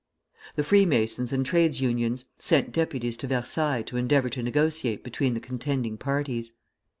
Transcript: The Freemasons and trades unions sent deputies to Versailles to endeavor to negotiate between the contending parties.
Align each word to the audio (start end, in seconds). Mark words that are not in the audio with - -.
The 0.55 0.63
Freemasons 0.63 1.31
and 1.31 1.45
trades 1.45 1.79
unions 1.79 2.25
sent 2.39 2.71
deputies 2.71 3.15
to 3.17 3.27
Versailles 3.27 3.83
to 3.83 3.97
endeavor 3.97 4.29
to 4.29 4.41
negotiate 4.41 5.03
between 5.03 5.35
the 5.35 5.39
contending 5.39 5.95
parties. 5.95 6.53